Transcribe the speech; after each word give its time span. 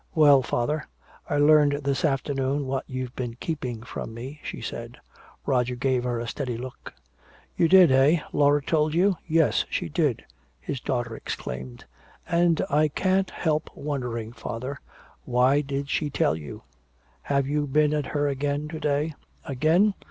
"Well, 0.15 0.41
father, 0.41 0.87
I 1.29 1.37
learned 1.37 1.73
this 1.83 2.03
afternoon 2.03 2.65
what 2.65 2.85
you've 2.87 3.15
been 3.15 3.35
keeping 3.35 3.83
from 3.83 4.15
me," 4.15 4.39
she 4.43 4.59
said. 4.59 4.97
Roger 5.45 5.75
gave 5.75 6.05
her 6.05 6.19
a 6.19 6.27
steady 6.27 6.57
look. 6.57 6.95
"You 7.55 7.67
did, 7.67 7.91
eh 7.91 8.21
Laura 8.33 8.63
told 8.63 8.95
you?" 8.95 9.17
"Yes, 9.27 9.63
she 9.69 9.89
did!" 9.89 10.25
his 10.59 10.79
daughter 10.81 11.15
exclaimed. 11.15 11.85
"And 12.27 12.63
I 12.67 12.87
can't 12.87 13.29
help 13.29 13.69
wondering, 13.75 14.33
father" 14.33 14.79
"Why 15.25 15.61
did 15.61 15.87
she 15.87 16.09
tell 16.09 16.35
you? 16.35 16.63
Have 17.21 17.45
you 17.45 17.67
been 17.67 17.93
at 17.93 18.07
her 18.07 18.27
again 18.27 18.69
to 18.69 18.79
day?" 18.79 19.13
"Again? 19.45 19.93